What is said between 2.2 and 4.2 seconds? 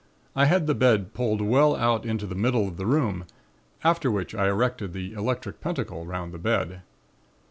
the middle of the room, after